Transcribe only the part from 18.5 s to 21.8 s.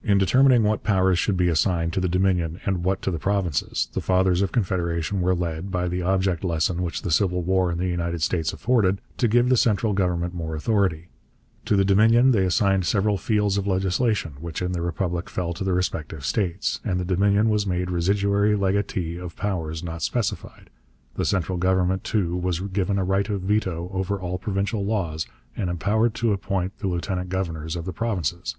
legatee of powers not specified. The central